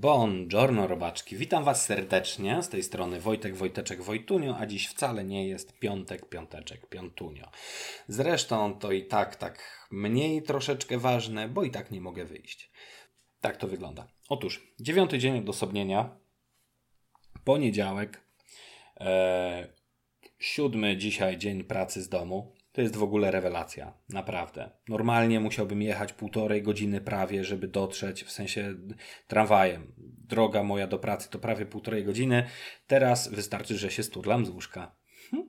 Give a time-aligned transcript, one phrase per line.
[0.00, 5.48] Buongiorno robaczki, witam Was serdecznie, z tej strony Wojtek Wojteczek Wojtunio, a dziś wcale nie
[5.48, 7.50] jest piątek, piąteczek, piątunio.
[8.08, 12.70] Zresztą to i tak, tak mniej troszeczkę ważne, bo i tak nie mogę wyjść.
[13.40, 14.08] Tak to wygląda.
[14.28, 16.16] Otóż, dziewiąty dzień odosobnienia,
[17.44, 18.20] poniedziałek,
[19.00, 19.68] e,
[20.38, 24.70] siódmy dzisiaj dzień pracy z domu, to jest w ogóle rewelacja, naprawdę.
[24.88, 28.74] Normalnie musiałbym jechać półtorej godziny prawie, żeby dotrzeć, w sensie
[29.26, 29.92] tramwajem.
[30.28, 32.46] Droga moja do pracy to prawie półtorej godziny.
[32.86, 34.94] Teraz wystarczy, że się sturlam z łóżka.
[35.30, 35.48] Hm?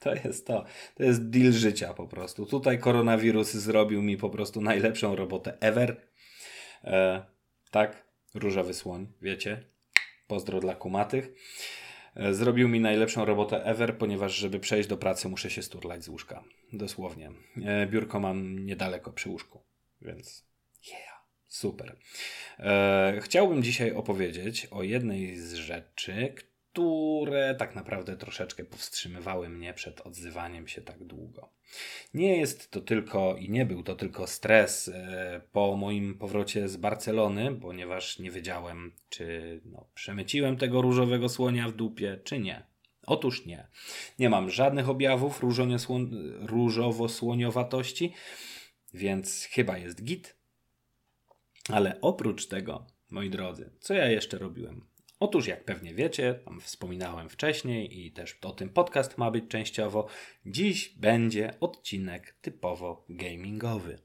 [0.00, 0.64] To jest to.
[0.94, 2.46] To jest deal życia po prostu.
[2.46, 5.96] Tutaj koronawirus zrobił mi po prostu najlepszą robotę ever.
[6.84, 7.22] E,
[7.70, 8.04] tak,
[8.34, 9.64] różowy słoń, wiecie.
[10.26, 11.32] Pozdro dla kumatych.
[12.16, 16.08] E, zrobił mi najlepszą robotę ever, ponieważ żeby przejść do pracy muszę się sturlać z
[16.08, 16.44] łóżka.
[16.72, 17.30] Dosłownie.
[17.64, 19.62] E, biurko mam niedaleko przy łóżku,
[20.02, 20.46] więc
[20.88, 21.96] yeah, super.
[22.58, 26.34] E, chciałbym dzisiaj opowiedzieć o jednej z rzeczy,
[26.80, 31.48] które tak naprawdę troszeczkę powstrzymywały mnie przed odzywaniem się tak długo.
[32.14, 36.76] Nie jest to tylko i nie był to tylko stres e, po moim powrocie z
[36.76, 42.62] Barcelony, ponieważ nie wiedziałem, czy no, przemyciłem tego różowego słonia w dupie, czy nie.
[43.06, 43.66] Otóż nie.
[44.18, 45.40] Nie mam żadnych objawów
[46.40, 48.12] różowo-słoniowatości,
[48.94, 50.36] więc chyba jest git.
[51.68, 54.89] Ale oprócz tego, moi drodzy, co ja jeszcze robiłem?
[55.20, 60.06] Otóż, jak pewnie wiecie, tam wspominałem wcześniej i też o tym podcast ma być częściowo,
[60.46, 63.98] dziś będzie odcinek typowo gamingowy.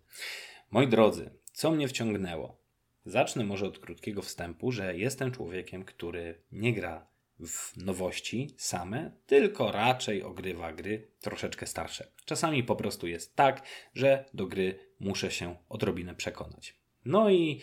[0.72, 2.58] Moi drodzy, co mnie wciągnęło?
[3.06, 7.08] Zacznę może od krótkiego wstępu, że jestem człowiekiem, który nie gra
[7.40, 12.12] w nowości same, tylko raczej ogrywa gry troszeczkę starsze.
[12.26, 16.76] Czasami po prostu jest tak, że do gry muszę się odrobinę przekonać.
[17.06, 17.62] No i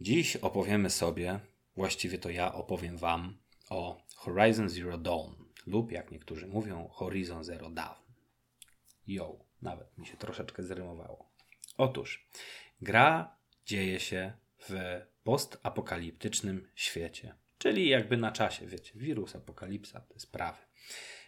[0.00, 1.40] dziś opowiemy sobie
[1.76, 3.38] Właściwie to ja opowiem Wam
[3.70, 5.32] o Horizon Zero Dawn
[5.66, 8.02] lub jak niektórzy mówią Horizon Zero Dawn.
[9.06, 11.32] Yo, nawet mi się troszeczkę zrymowało.
[11.76, 12.28] Otóż
[12.80, 20.58] gra dzieje się w postapokaliptycznym świecie, czyli jakby na czasie, wiecie, wirus, apokalipsa, te sprawy.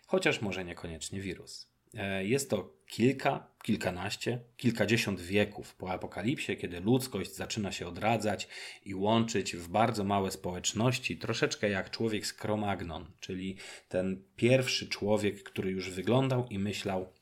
[0.06, 1.70] Chociaż może niekoniecznie wirus.
[1.96, 8.48] E, jest to kilka, kilkanaście, kilkadziesiąt wieków po apokalipsie, kiedy ludzkość zaczyna się odradzać
[8.84, 13.56] i łączyć w bardzo małe społeczności, troszeczkę jak człowiek z Cro-Magnon, czyli
[13.88, 17.12] ten pierwszy człowiek, który już wyglądał i myślał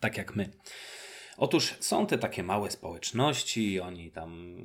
[0.00, 0.50] tak jak my.
[1.36, 4.56] Otóż są te takie małe społeczności, oni tam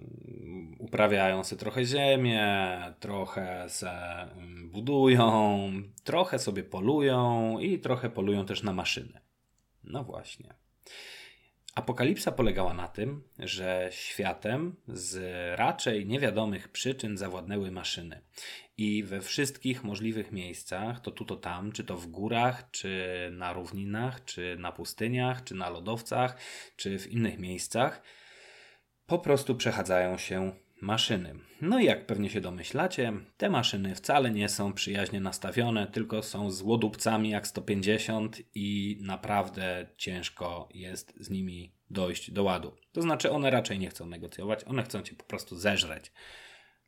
[0.80, 5.70] uprawiają sobie trochę ziemię, trochę se mm, budują,
[6.04, 9.20] trochę sobie polują i trochę polują też na maszyny.
[9.84, 10.54] No właśnie.
[11.78, 15.20] Apokalipsa polegała na tym, że światem z
[15.60, 18.22] raczej niewiadomych przyczyn zawładnęły maszyny.
[18.78, 23.54] I we wszystkich możliwych miejscach, to tu, to tam, czy to w górach, czy na
[23.54, 26.38] równinach, czy na pustyniach, czy na lodowcach,
[26.76, 28.02] czy w innych miejscach,
[29.06, 30.52] po prostu przechadzają się
[30.82, 31.36] maszyny.
[31.62, 36.52] No i jak pewnie się domyślacie, te maszyny wcale nie są przyjaźnie nastawione, tylko są
[36.52, 42.78] złodupcami jak 150 i naprawdę ciężko jest z nimi dojść do ładu.
[42.92, 46.12] To znaczy one raczej nie chcą negocjować, one chcą cię po prostu zeżreć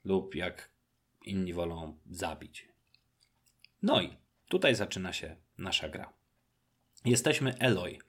[0.03, 0.71] lub jak
[1.25, 2.67] inni wolą zabić.
[3.81, 4.17] No i
[4.49, 6.13] tutaj zaczyna się nasza gra.
[7.05, 7.99] Jesteśmy Eloy.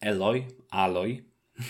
[0.00, 1.24] Eloy, Aloy,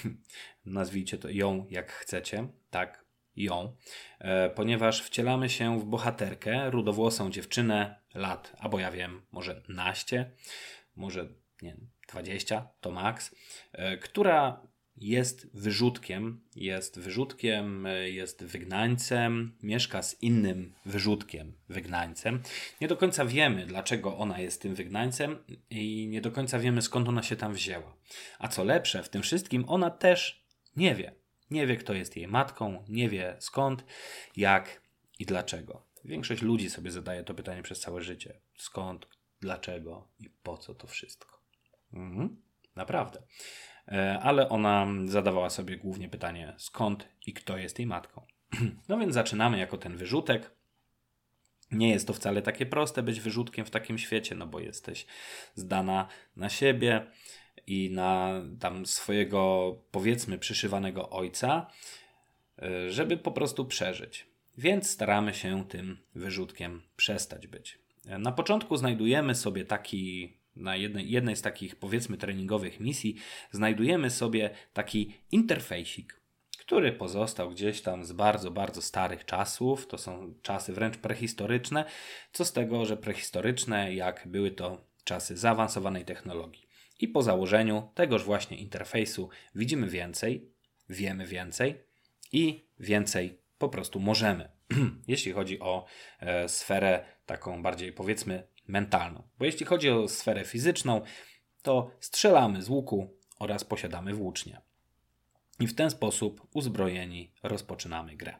[0.64, 3.04] nazwijcie to ją jak chcecie, tak,
[3.36, 3.76] ją,
[4.18, 10.30] e, ponieważ wcielamy się w bohaterkę, rudowłosą dziewczynę lat, albo ja wiem, może naście,
[10.96, 11.28] może
[11.62, 11.76] nie
[12.08, 13.34] 20 to maks,
[13.72, 14.70] e, która
[15.00, 22.42] jest wyrzutkiem, jest wyrzutkiem, jest wygnańcem, mieszka z innym wyrzutkiem, wygnańcem.
[22.80, 25.38] Nie do końca wiemy, dlaczego ona jest tym wygnańcem
[25.70, 27.96] i nie do końca wiemy, skąd ona się tam wzięła.
[28.38, 31.19] A co lepsze, w tym wszystkim ona też nie wie.
[31.50, 33.84] Nie wie, kto jest jej matką, nie wie skąd,
[34.36, 34.82] jak
[35.18, 35.86] i dlaczego.
[36.04, 38.40] Większość ludzi sobie zadaje to pytanie przez całe życie.
[38.56, 39.06] Skąd,
[39.40, 41.40] dlaczego i po co to wszystko?
[41.92, 42.42] Mhm.
[42.76, 43.22] Naprawdę.
[43.88, 48.26] E, ale ona zadawała sobie głównie pytanie, skąd i kto jest jej matką.
[48.88, 50.50] No więc zaczynamy jako ten wyrzutek.
[51.70, 55.06] Nie jest to wcale takie proste być wyrzutkiem w takim świecie, no bo jesteś
[55.54, 57.06] zdana na siebie
[57.66, 61.66] i na tam swojego powiedzmy przyszywanego ojca,
[62.62, 64.26] e, żeby po prostu przeżyć.
[64.58, 67.78] Więc staramy się tym wyrzutkiem przestać być.
[68.04, 73.16] Na początku znajdujemy sobie taki na jednej, jednej z takich powiedzmy treningowych misji
[73.50, 76.20] znajdujemy sobie taki interfejsik,
[76.58, 79.86] który pozostał gdzieś tam z bardzo, bardzo starych czasów.
[79.86, 81.84] To są czasy wręcz prehistoryczne.
[82.32, 86.69] Co z tego, że prehistoryczne, jak były to czasy zaawansowanej technologii.
[87.00, 90.50] I po założeniu tegoż właśnie interfejsu widzimy więcej,
[90.88, 91.84] wiemy więcej
[92.32, 94.48] i więcej po prostu możemy.
[95.08, 95.84] jeśli chodzi o
[96.20, 99.28] e, sferę taką bardziej powiedzmy mentalną.
[99.38, 101.00] Bo jeśli chodzi o sferę fizyczną,
[101.62, 104.60] to strzelamy z łuku oraz posiadamy włócznie.
[105.60, 108.34] I w ten sposób uzbrojeni rozpoczynamy grę.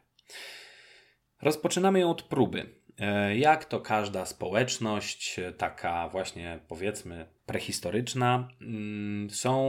[1.41, 2.80] Rozpoczynamy ją od próby.
[2.99, 9.61] E, jak to każda społeczność, e, taka właśnie powiedzmy prehistoryczna, mm, są,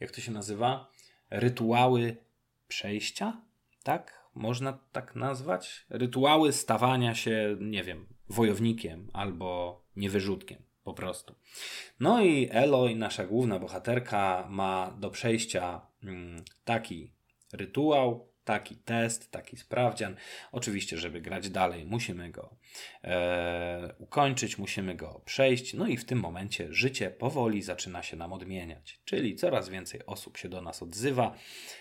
[0.00, 0.90] jak to się nazywa,
[1.30, 2.16] rytuały
[2.68, 3.42] przejścia,
[3.82, 4.28] tak?
[4.34, 5.86] Można tak nazwać?
[5.90, 11.34] Rytuały stawania się, nie wiem, wojownikiem albo niewyrzutkiem po prostu.
[12.00, 17.12] No i Eloy, nasza główna bohaterka, ma do przejścia mm, taki
[17.52, 20.16] rytuał, taki test, taki sprawdzian.
[20.52, 22.56] Oczywiście, żeby grać dalej, musimy go
[23.04, 25.74] e, ukończyć, musimy go przejść.
[25.74, 30.36] No i w tym momencie życie powoli zaczyna się nam odmieniać, czyli coraz więcej osób
[30.36, 31.34] się do nas odzywa,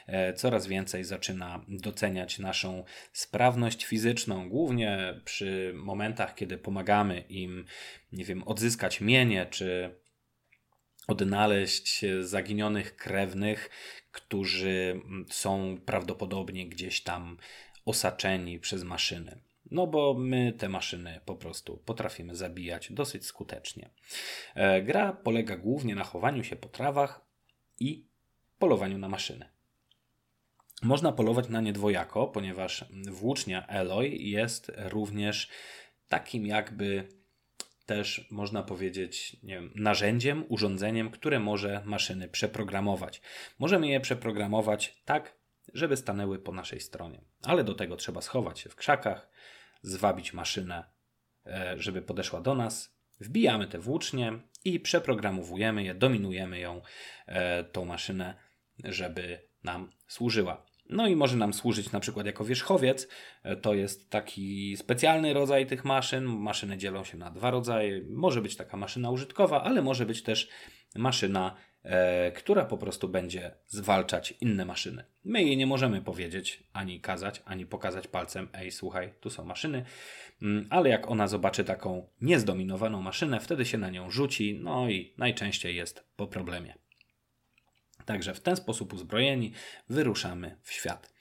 [0.08, 2.84] e, coraz więcej zaczyna doceniać naszą
[3.14, 7.66] sprawność fizyczną, głównie przy momentach, kiedy pomagamy im,
[8.12, 9.96] nie wiem, odzyskać mienie czy
[11.08, 13.69] odnaleźć zaginionych krewnych,
[14.18, 17.38] którzy są prawdopodobnie gdzieś tam
[17.86, 19.40] osaczeni przez maszyny.
[19.72, 23.90] No bo my te maszyny po prostu potrafimy zabijać dosyć skutecznie.
[24.56, 27.22] E, gra polega głównie na chowaniu się po trawach
[27.80, 28.06] i
[28.60, 29.50] polowaniu na maszyny.
[30.84, 35.50] Można polować na nie dwojako, ponieważ włócznia Eloy jest również
[36.08, 37.10] takim jakby
[37.88, 43.22] też można powiedzieć wiem, narzędziem, urządzeniem, które może maszyny przeprogramować.
[43.60, 45.36] Możemy je przeprogramować tak,
[45.74, 49.30] żeby stanęły po naszej stronie, ale do tego trzeba schować się w krzakach,
[49.81, 50.84] zwabić maszynę,
[51.45, 52.98] e, żeby podeszła do nas.
[53.19, 56.81] Wbijamy te włócznie i przeprogramowujemy je, dominujemy ją,
[57.25, 58.36] e, tą maszynę,
[58.83, 60.66] żeby nam służyła.
[60.89, 63.07] No i może nam służyć na przykład jako wierzchowiec.
[63.44, 66.25] E, to jest taki specjalny rodzaj tych maszyn.
[66.25, 68.01] Maszyny dzielą się na dwa rodzaje.
[68.10, 70.50] Może być taka maszyna użytkowa, ale może być też
[70.95, 75.04] maszyna, e, która po prostu będzie zwalczać inne maszyny.
[75.24, 79.86] My jej nie możemy powiedzieć, ani kazać, ani pokazać palcem, ej, słuchaj, tu są maszyny,
[80.42, 85.13] mm, ale jak ona zobaczy taką niezdominowaną maszynę, wtedy się na nią rzuci, no i
[85.18, 86.87] najczęściej jest po problemie.
[88.07, 89.51] Także w ten sposób uzbrojeni
[89.89, 91.13] wyruszamy w świat.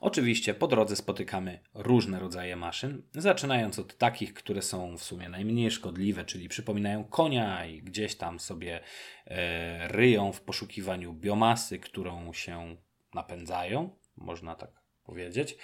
[0.00, 5.70] Oczywiście po drodze spotykamy różne rodzaje maszyn, zaczynając od takich, które są w sumie najmniej
[5.70, 8.80] szkodliwe, czyli przypominają konia i gdzieś tam sobie
[9.26, 12.76] e, ryją w poszukiwaniu biomasy, którą się
[13.14, 14.70] napędzają, można tak
[15.04, 15.56] powiedzieć.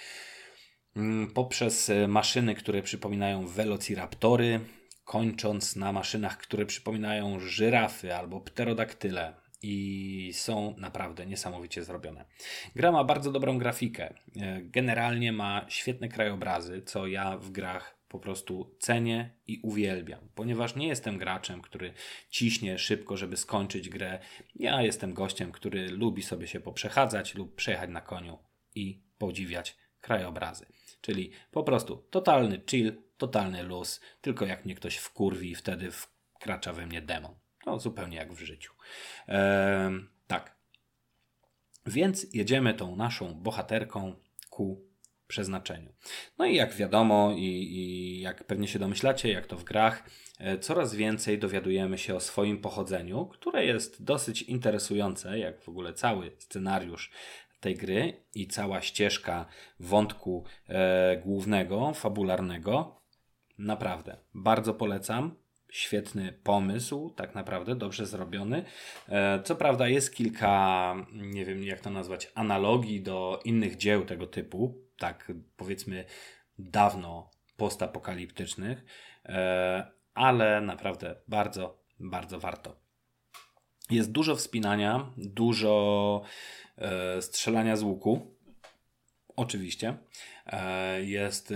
[0.95, 4.59] Mm, poprzez e, maszyny, które przypominają velociraptory,
[5.03, 12.25] kończąc na maszynach, które przypominają żyrafy albo pterodaktyle, i są naprawdę niesamowicie zrobione.
[12.75, 14.13] Gra ma bardzo dobrą grafikę.
[14.35, 20.75] E, generalnie ma świetne krajobrazy, co ja w grach po prostu cenię i uwielbiam, ponieważ
[20.75, 21.93] nie jestem graczem, który
[22.29, 24.19] ciśnie szybko, żeby skończyć grę.
[24.55, 28.37] Ja jestem gościem, który lubi sobie się poprzechadzać lub przejechać na koniu
[28.75, 30.65] i podziwiać krajobrazy.
[31.01, 36.87] Czyli po prostu totalny chill, totalny luz, tylko jak mnie ktoś wkurwi, wtedy wkracza we
[36.87, 37.35] mnie demon.
[37.65, 38.73] No, zupełnie jak w życiu.
[39.27, 39.91] Eee,
[40.27, 40.55] tak.
[41.85, 44.15] Więc jedziemy tą naszą bohaterką
[44.49, 44.89] ku
[45.27, 45.93] przeznaczeniu.
[46.37, 50.57] No i jak wiadomo, i, i, jak pewnie się domyślacie, jak to w grach, e,
[50.57, 56.31] coraz więcej dowiadujemy się o swoim pochodzeniu, które jest dosyć interesujące, jak w ogóle cały
[56.37, 57.11] scenariusz
[57.59, 59.45] tej gry i cała ścieżka
[59.79, 63.01] wątku e, głównego, fabularnego.
[63.57, 65.35] Naprawdę, bardzo polecam
[65.71, 68.65] świetny pomysł, tak naprawdę dobrze zrobiony.
[69.09, 74.27] E, co prawda jest kilka, nie wiem jak to nazwać, analogii do innych dzieł tego
[74.27, 76.05] typu, tak powiedzmy
[76.59, 78.85] dawno postapokaliptycznych,
[79.25, 82.75] e, ale naprawdę bardzo, bardzo warto.
[83.89, 86.21] Jest dużo wspinania, dużo
[86.77, 88.35] e, strzelania z łuku.
[89.35, 89.97] Oczywiście.
[91.01, 91.53] Jest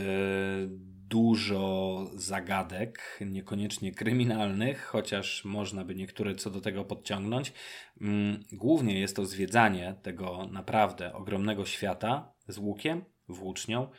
[1.10, 7.54] dużo zagadek, niekoniecznie kryminalnych, chociaż można by niektóre co do tego podciągnąć.
[8.02, 13.90] Mm, głównie jest to zwiedzanie tego naprawdę ogromnego świata z łukiem, włócznią,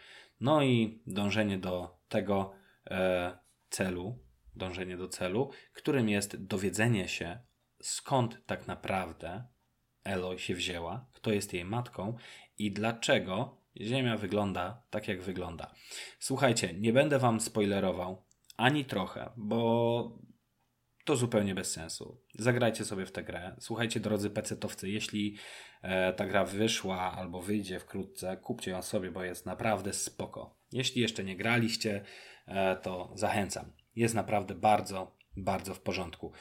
[0.40, 2.52] no i dążenie do tego
[2.90, 3.38] e,
[3.70, 4.18] celu,
[4.56, 7.38] dążenie do celu, którym jest dowiedzenie się,
[7.82, 9.44] skąd tak naprawdę
[10.04, 12.16] Elo się wzięła, kto jest jej matką
[12.58, 15.74] i dlaczego Ziemia wygląda tak, jak wygląda.
[16.18, 18.24] Słuchajcie, nie będę Wam spoilerował
[18.56, 20.18] ani trochę, bo
[21.04, 22.20] to zupełnie bez sensu.
[22.34, 23.56] Zagrajcie sobie w tę grę.
[23.60, 25.36] Słuchajcie, drodzy pecetowcy, jeśli
[25.82, 30.56] e, ta gra wyszła albo wyjdzie wkrótce, kupcie ją sobie, bo jest naprawdę spoko.
[30.72, 32.04] Jeśli jeszcze nie graliście,
[32.46, 33.72] e, to zachęcam.
[33.96, 36.32] Jest naprawdę bardzo, bardzo w porządku.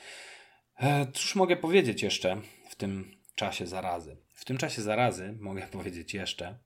[0.79, 4.17] E, cóż mogę powiedzieć jeszcze w tym czasie zarazy?
[4.33, 6.57] W tym czasie zarazy mogę powiedzieć jeszcze,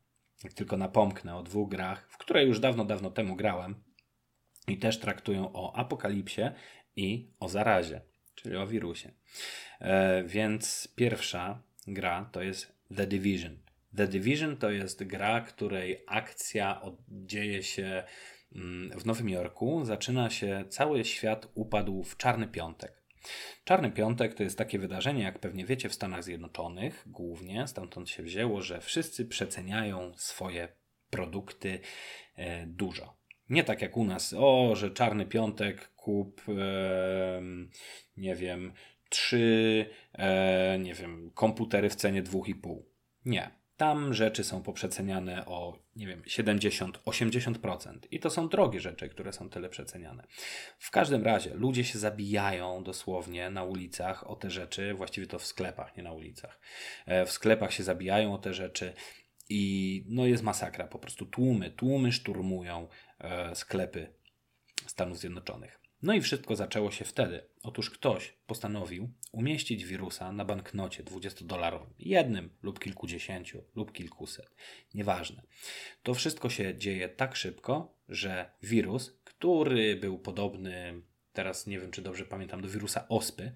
[0.44, 3.84] jak tylko napomknę o dwóch grach, w które już dawno, dawno temu grałem
[4.68, 6.42] i też traktują o apokalipsie
[6.96, 8.02] i o zarazie,
[8.36, 9.12] czyli o wirusie.
[9.80, 13.58] E, więc pierwsza gra to jest The Division.
[13.96, 18.04] The Division to jest gra, której akcja dzieje się
[18.56, 19.86] mm, w Nowym Jorku.
[19.86, 23.07] Zaczyna się, cały świat upadł w Czarny Piątek.
[23.64, 27.68] Czarny Piątek to jest takie wydarzenie, jak pewnie wiecie, w Stanach Zjednoczonych głównie.
[27.68, 30.68] Stamtąd się wzięło, że wszyscy przeceniają swoje
[31.10, 31.80] produkty
[32.36, 33.18] e, dużo.
[33.50, 36.42] Nie tak jak u nas, o, że Czarny Piątek kup,
[38.18, 38.74] nie wiem,
[39.10, 42.82] trzy, e, nie wiem, komputery w cenie 2,5.
[43.26, 43.52] Nie.
[43.78, 47.98] Tam rzeczy są poprzeceniane o, nie wiem, 70-80%.
[48.12, 50.24] I to są drogie rzeczy, które są tyle przeceniane.
[50.80, 55.46] W każdym razie ludzie się zabijają dosłownie na ulicach o te rzeczy, właściwie to w
[55.46, 56.60] sklepach, nie na ulicach.
[57.06, 58.94] E, w sklepach się zabijają o te rzeczy
[59.50, 60.88] i no jest masakra.
[60.88, 62.88] Po prostu tłumy, tłumy szturmują
[63.20, 64.14] e, sklepy
[64.88, 65.87] Stanów Zjednoczonych.
[66.02, 67.44] No i wszystko zaczęło się wtedy.
[67.64, 71.94] Otóż ktoś postanowił umieścić wirusa na banknocie 20-dolarowym.
[72.00, 74.56] Jednym lub kilkudziesięciu lub kilkuset.
[74.94, 75.44] Nieważne.
[76.04, 81.02] To wszystko się dzieje tak szybko, że wirus, który był podobny,
[81.34, 83.56] teraz nie wiem czy dobrze pamiętam, do wirusa ospy,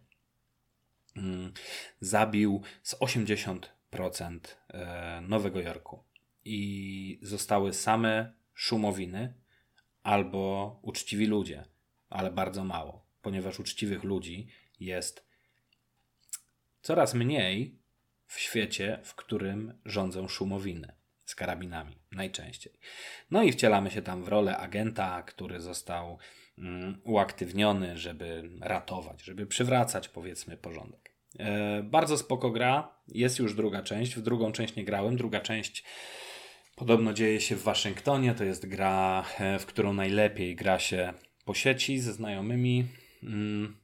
[1.16, 1.54] mm,
[2.00, 6.04] zabił z 80% e, Nowego Jorku.
[6.46, 9.34] I zostały same szumowiny
[10.04, 11.71] albo uczciwi ludzie
[12.12, 14.48] ale bardzo mało, ponieważ uczciwych ludzi
[14.80, 15.25] jest
[16.82, 17.80] coraz mniej
[18.27, 20.94] w świecie, w którym rządzą szumowiny
[21.25, 22.74] z karabinami najczęściej.
[23.32, 26.18] No i wcielamy się tam w rolę agenta, który został
[26.58, 31.12] mm, uaktywniony, żeby ratować, żeby przywracać powiedzmy porządek.
[31.39, 32.96] E, bardzo spoko gra.
[33.08, 34.15] Jest już druga część.
[34.15, 35.18] W drugą część nie grałem.
[35.18, 35.84] Druga część
[36.75, 38.34] podobno dzieje się w Waszyngtonie.
[38.34, 41.13] To jest gra, e, w którą najlepiej gra się
[41.46, 42.88] po sieci ze znajomymi.
[43.24, 43.78] Mm,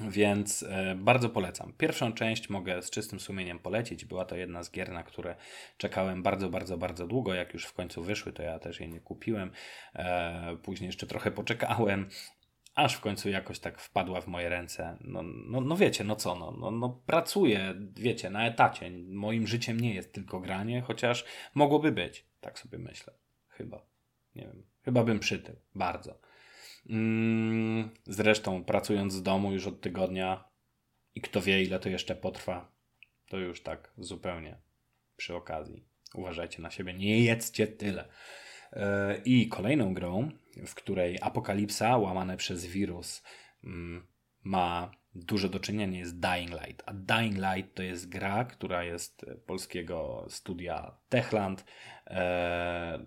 [0.00, 1.72] więc e, bardzo polecam.
[1.78, 4.04] Pierwszą część mogę z czystym sumieniem polecić.
[4.04, 5.36] Była to jedna z gier, na które
[5.76, 7.34] czekałem bardzo, bardzo, bardzo długo.
[7.34, 9.50] Jak już w końcu wyszły, to ja też je nie kupiłem.
[9.94, 12.08] E, później jeszcze trochę poczekałem,
[12.74, 14.96] aż w końcu jakoś tak wpadła w moje ręce.
[15.00, 18.90] No, no, no wiecie, no co, no, no, no pracuję, wiecie, na etacie.
[19.08, 22.26] Moim życiem nie jest tylko granie, chociaż mogłoby być.
[22.40, 23.14] Tak sobie myślę.
[23.48, 23.86] Chyba.
[24.34, 24.62] Nie wiem.
[24.82, 25.56] Chyba bym przytył.
[25.74, 26.27] Bardzo.
[26.88, 30.44] Mm, zresztą pracując z domu już od tygodnia
[31.14, 32.72] i kto wie ile to jeszcze potrwa,
[33.28, 34.60] to już tak zupełnie
[35.16, 35.84] przy okazji.
[36.14, 38.08] Uważajcie na siebie, nie jedzcie tyle.
[38.72, 40.30] E, I kolejną grą,
[40.66, 43.22] w której apokalipsa łamane przez wirus
[43.64, 44.06] mm,
[44.42, 46.82] ma dużo do czynienia jest Dying Light.
[46.86, 51.64] A Dying Light to jest gra, która jest polskiego studia Techland
[52.06, 53.04] e,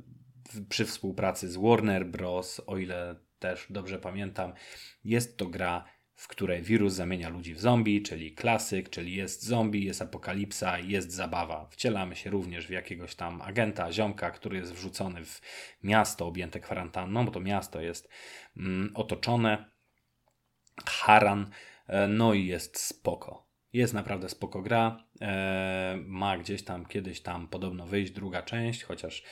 [0.69, 2.61] przy współpracy z Warner Bros.
[2.67, 4.53] O ile też dobrze pamiętam,
[5.03, 9.85] jest to gra, w której wirus zamienia ludzi w zombie, czyli klasyk, czyli jest zombie,
[9.85, 11.65] jest apokalipsa, jest zabawa.
[11.65, 15.41] Wcielamy się również w jakiegoś tam agenta, ziomka, który jest wrzucony w
[15.83, 18.09] miasto objęte kwarantanną, bo to miasto jest
[18.57, 19.71] mm, otoczone.
[20.85, 21.49] Haran,
[21.87, 23.47] e, no i jest spoko.
[23.73, 25.03] Jest naprawdę spoko gra.
[25.21, 29.23] E, ma gdzieś tam kiedyś tam podobno wyjść druga część, chociaż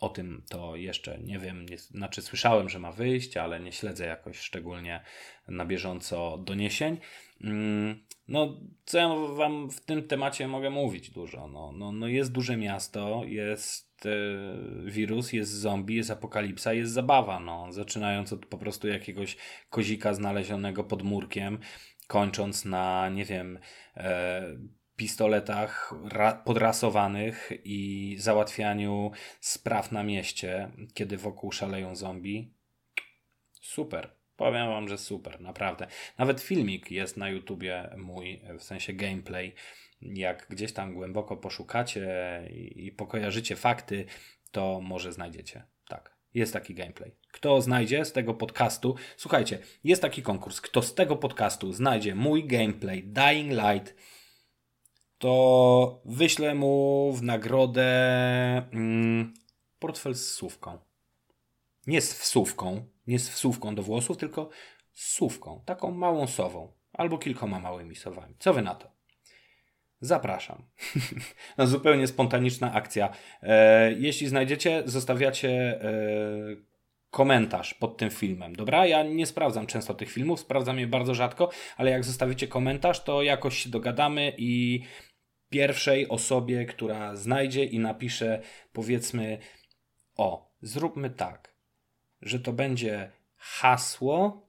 [0.00, 4.06] o tym to jeszcze nie wiem, nie, znaczy słyszałem, że ma wyjść, ale nie śledzę
[4.06, 5.00] jakoś szczególnie
[5.48, 6.98] na bieżąco doniesień.
[7.40, 11.48] Mm, no, co ja Wam w tym temacie mogę mówić dużo?
[11.48, 14.10] No, no, no jest duże miasto, jest e,
[14.90, 17.40] wirus, jest zombie, jest apokalipsa, jest zabawa.
[17.40, 19.36] No, zaczynając od po prostu jakiegoś
[19.70, 21.58] kozika znalezionego pod murkiem,
[22.06, 23.58] kończąc na, nie wiem,
[23.96, 24.56] e,
[24.96, 25.94] pistoletach
[26.44, 29.10] podrasowanych i załatwianiu
[29.40, 32.54] spraw na mieście, kiedy wokół szaleją zombie.
[33.60, 34.16] Super.
[34.36, 35.86] Powiem wam, że super, naprawdę.
[36.18, 39.54] Nawet filmik jest na YouTubie mój, w sensie gameplay.
[40.00, 42.08] Jak gdzieś tam głęboko poszukacie
[42.50, 44.04] i, pokojarzycie fakty,
[44.52, 45.62] to może znajdziecie.
[45.88, 47.12] Tak, jest taki gameplay.
[47.32, 50.60] Kto znajdzie z tego podcastu, słuchajcie, jest taki konkurs.
[50.60, 53.94] Kto z tego podcastu znajdzie mój gameplay Dying Light
[55.18, 57.92] to wyślę mu w nagrodę
[58.72, 59.34] mm,
[59.78, 60.78] portfel z słówką.
[61.86, 64.48] Nie z wsówką, nie z wsówką do włosów, tylko
[64.92, 68.34] z słówką, taką małą sową, albo kilkoma małymi sowami.
[68.38, 68.96] Co wy na to?
[70.00, 70.62] Zapraszam.
[71.58, 73.10] no, zupełnie spontaniczna akcja.
[73.42, 75.50] E, jeśli znajdziecie, zostawiacie
[75.82, 75.92] e,
[77.16, 78.56] komentarz pod tym filmem.
[78.56, 83.04] Dobra, ja nie sprawdzam często tych filmów, sprawdzam je bardzo rzadko, ale jak zostawicie komentarz,
[83.04, 84.82] to jakoś się dogadamy i
[85.50, 88.42] pierwszej osobie, która znajdzie i napisze,
[88.72, 89.38] powiedzmy,
[90.16, 91.54] o, zróbmy tak,
[92.22, 94.48] że to będzie hasło.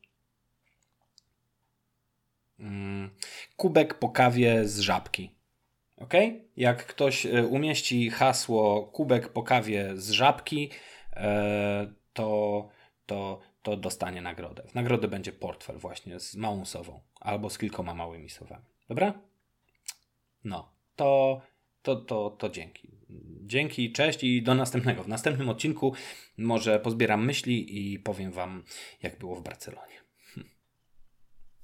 [2.59, 3.09] Mm,
[3.55, 5.31] kubek po kawie z żabki.
[5.97, 6.13] Ok?
[6.57, 10.71] Jak ktoś e, umieści hasło kubek po kawie z żabki,
[11.15, 12.69] e, to,
[13.05, 14.63] to, to dostanie nagrodę.
[14.67, 18.65] W nagrodę będzie portfel właśnie z małą sową albo z kilkoma małymi sowami.
[18.89, 19.13] Dobra?
[20.43, 21.41] No, to,
[21.81, 22.91] to, to, to dzięki.
[23.41, 25.03] Dzięki, cześć i do następnego.
[25.03, 25.93] W następnym odcinku
[26.37, 28.63] może pozbieram myśli i powiem Wam,
[29.01, 29.97] jak było w Barcelonie.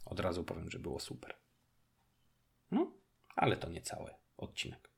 [0.06, 1.36] Od razu powiem, że było super.
[2.72, 2.92] No,
[3.36, 4.93] ale to nie cały odcinek.